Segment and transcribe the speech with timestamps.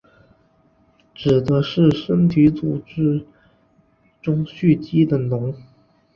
[1.13, 3.23] 指的是在身体组织
[4.19, 5.53] 中蓄积的脓。